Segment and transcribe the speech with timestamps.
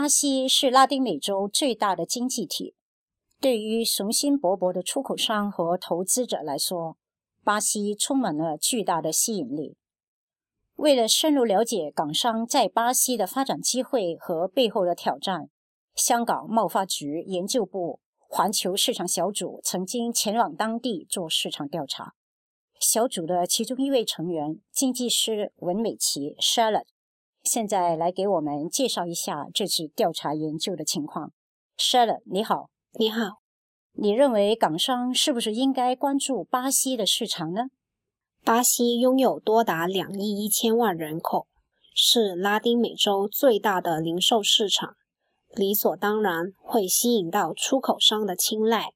[0.00, 2.74] 巴西是拉丁美洲最大的经济体，
[3.38, 6.96] 对于雄心勃勃的出口商和投资者来说，
[7.44, 9.76] 巴西充满了巨大的吸引力。
[10.76, 15.50] 为了深入了解港商在巴西的发展机会和背后的挑战，
[15.94, 22.14] 香港贸发局研究部环球市场小组曾经前往当地做市场调查。
[22.80, 26.86] 小组的其中一位成员，经济师文美琪 （Charlotte），
[27.52, 31.32] 现在来给我们介绍一下这次调查研究的情况。
[31.76, 32.70] Charlotte，你好。
[32.96, 33.38] 你好。
[33.92, 37.62] 你认为港商是不是应该关注巴西的市场呢？
[38.44, 41.48] 巴西拥有多达两亿一千万人口，
[41.92, 44.94] 是拉丁美洲最大的零售市场，
[45.56, 48.90] 理所当然会吸引到出口商的青睐。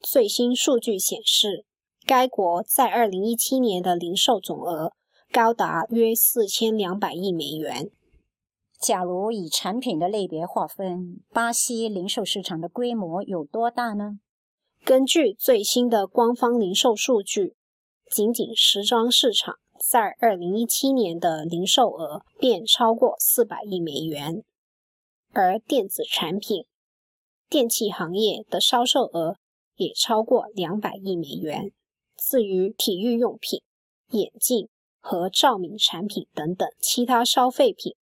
[0.00, 1.64] 最新数据显示，
[2.04, 4.90] 该国在二零一七年的零售总额
[5.32, 7.90] 高达约四千两百亿美元。
[8.78, 14.18] 假如以产品的类别划分，巴西零售市场的规模有多大呢？
[14.84, 17.56] 根据最新的官方零售数据。
[18.10, 24.44] 仅仅时装市场在二零一七年的零售额便超过四百亿美元，
[25.30, 26.66] 而电子产品、
[27.48, 29.38] 电器行业的销售额
[29.76, 31.72] 也超过两百亿美元。
[32.18, 33.62] 至于体育用品、
[34.10, 34.68] 眼镜
[35.02, 37.96] 和照明产品等等其他消费品，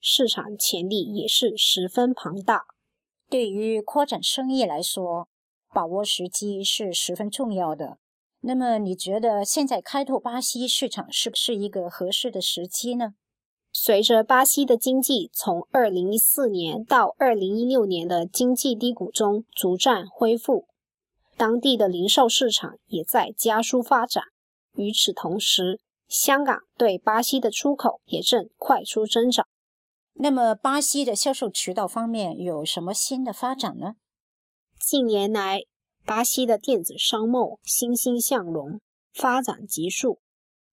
[0.00, 2.64] 市场潜力也是十分庞大。
[3.28, 5.28] 对于扩展生意来说，
[5.72, 7.98] 把握时机是十分重要的。
[8.40, 13.12] 那么你觉得现在开拓巴西市场是不是一个合适的时机呢？
[13.72, 20.66] 随着巴西的经济从2014年到2016年的经济低谷中逐渐恢复，
[21.36, 24.24] 当地的零售市场也在加速发展。
[24.74, 25.78] 与此同时，
[26.10, 29.46] 香港对巴西的出口也正快速增长。
[30.14, 33.94] 那么，巴西的销售渠道方面有什么新的发展呢？
[34.76, 35.60] 近年来，
[36.04, 38.80] 巴西的电子商贸欣欣向荣，
[39.12, 40.18] 发展急速。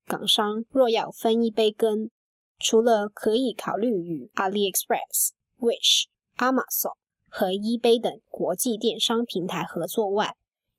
[0.07, 2.09] 港商若要分一杯羹，
[2.57, 6.05] 除了可以考虑与 AliExpress、Wish、
[6.37, 6.95] Amazon
[7.29, 10.35] 和 eBay 等国际电商平台合作外，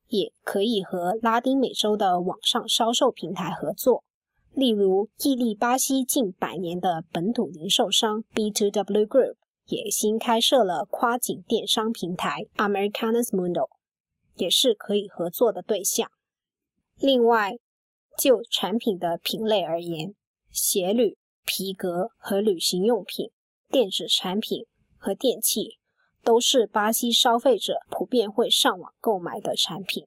[0.08, 4.02] 也可以和拉丁美洲的网上销售平台合作。
[4.58, 9.36] 例如，屹立巴西近百年的本土零售商 B2W Group
[9.66, 13.68] 也新开设了跨境电商平台 Americanas Mundo。
[14.34, 16.10] 也是可以合作的对象。
[16.96, 17.52] 另外，
[18.18, 20.16] 就产品的品类而言，
[20.50, 23.30] 鞋履、皮革和旅行用品、
[23.68, 24.66] 电子产品
[24.96, 25.78] 和电器
[26.24, 30.04] 都是巴西消费者普遍会上网购买的产品，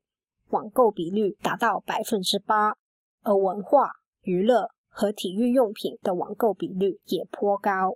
[0.49, 2.75] 网购比率达到百分之八。
[3.23, 7.95] 而文化、娱乐和体育用品的网购比率也颇高。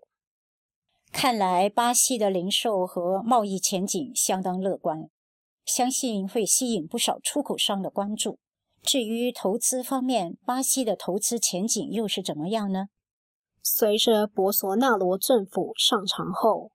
[1.11, 5.09] 看来，巴西的零售和贸易前景相当乐观。
[5.65, 8.37] 相信会吸引不少出口商的关注。
[8.83, 12.85] 至于投资方面，巴西的投资前景又是怎么样呢？
[13.63, 16.69] 随着博索纳罗政府上场后，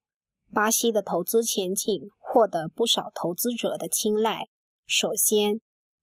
[0.52, 4.48] 巴西的投资前景获得不少投资者的青睐。
[4.86, 5.60] 首先，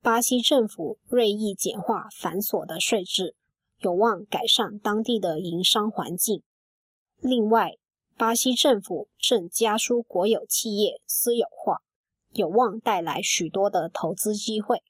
[0.07, 3.35] 巴西政府锐意简化繁琐的税制，
[3.79, 6.43] 有望改善当地的营商环境。
[7.19, 7.73] 另外，
[8.15, 11.81] 巴西政府正加速国有企业私有化。
[12.31, 14.81] 有望带来许多的投资机会。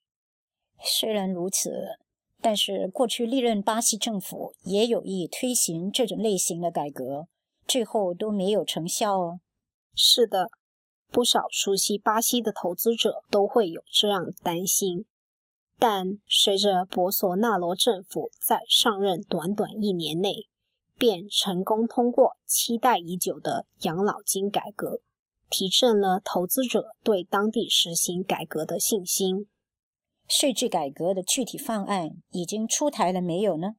[0.83, 1.97] 虽然如此，
[2.39, 7.27] 但是过去历任巴西政府也有意推行这种类型的改革，
[7.65, 9.39] 最后都没有成效哦。
[9.95, 10.51] 是的，
[11.11, 15.05] 不少熟悉巴西的投资者都会有这样的担心。
[15.79, 20.47] 但随着博索纳罗政府在上任短短一年内，
[20.97, 25.01] 便成功通过期待已久的养老金改革。
[25.49, 29.47] 提振了投资者对当地实行改革的信心。
[30.27, 33.75] 税制改革的具体方案已经出台了没有呢？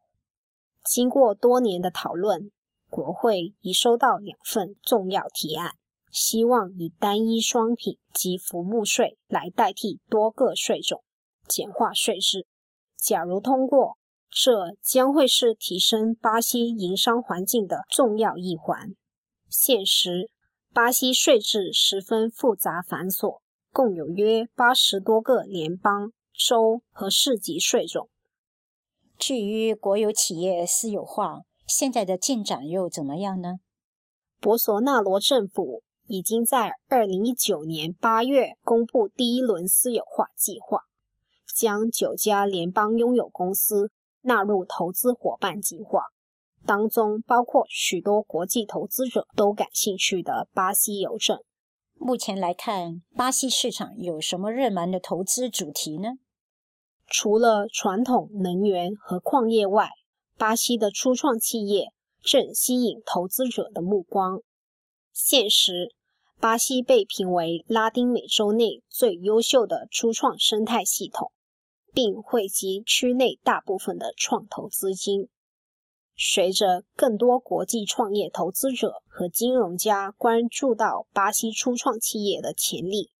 [0.82, 2.50] 经过多年的讨论，
[2.88, 5.72] 国会已收到两份重要提案，
[6.10, 11.02] 希望以单一商品及服务税来代替多个税种，
[11.48, 12.46] 简化税制。
[12.96, 13.98] 假如通过，
[14.30, 18.94] 这将会是提升巴西营商环境的重要一环。
[19.48, 20.30] 现实。
[20.74, 23.40] 巴西税制十分复杂繁琐，
[23.72, 28.10] 共有约八十多个联邦、州和市级税种。
[29.18, 33.54] 至于国有企业私有化，现在的进展又怎么样呢？
[34.38, 40.80] 博索纳罗政府已经在二零一九年八月公布第一轮私有化计划，
[41.54, 43.90] 将九家联邦拥有公司
[44.22, 46.04] 纳入投资伙伴计划，
[46.64, 51.38] 当中包括许多国际投资者都感兴趣的巴西邮政。
[51.92, 56.12] 目前来看，巴西市场有什么热门的投资主题呢？
[57.06, 59.90] 除了传统能源和矿业外，
[60.38, 64.40] 巴西的初创企业正吸引投资者的目光。
[65.12, 65.96] 现实，
[66.40, 71.32] 巴西被评为拉丁美洲内最优秀的初创生态系统，
[71.92, 75.28] 并汇集区内大部分的创投资金。
[76.16, 83.10] 随着更多国际创业投资者和金融家关注到巴西初创企业的潜力，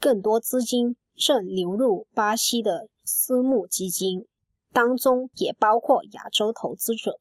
[0.00, 4.26] 更多资金正流入巴西的私募基金，
[4.72, 7.20] 当中也包括亚洲投资者。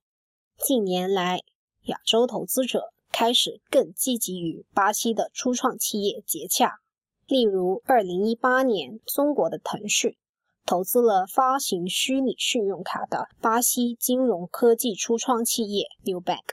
[0.58, 1.42] 近年来，
[1.88, 6.80] 亚洲投资者开始更积极与巴西的初创企业接洽，
[7.28, 10.16] 例如2018年，中国的腾讯。
[10.64, 16.44] 投资了发行虚拟信用卡的巴西金融科技初创企业 NewBank。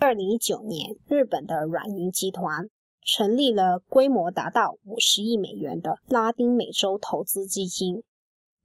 [0.00, 2.68] 二零一九年，日本的软银集团
[3.00, 8.02] 成立了规模达到五十亿美元的拉丁美洲投资基金，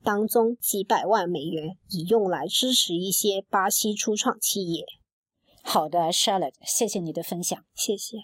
[0.03, 4.83] 当中几百万美元已用来支持一些巴西初创企业。
[5.71, 8.17] 好的，Charlotte，谢谢你的分享，谢谢。